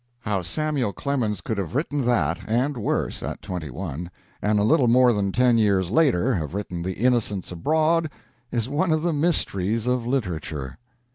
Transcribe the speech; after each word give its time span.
'"How 0.21 0.41
Samuel 0.41 0.93
Clemens 0.93 1.41
could 1.41 1.59
have 1.59 1.75
written 1.75 2.03
that, 2.07 2.39
and 2.47 2.75
worse, 2.75 3.21
at 3.21 3.39
twenty 3.43 3.69
one, 3.69 4.09
and 4.41 4.57
a 4.57 4.63
little 4.63 4.87
more 4.87 5.13
than 5.13 5.31
ten 5.31 5.59
years 5.59 5.91
later 5.91 6.33
have 6.33 6.55
written 6.55 6.81
"The 6.81 6.93
Innocents 6.95 7.51
Abroad," 7.51 8.09
is 8.51 8.67
one 8.67 8.91
of 8.91 9.03
the 9.03 9.13
mysteries 9.13 9.85
of 9.85 10.07
literature. 10.07 10.79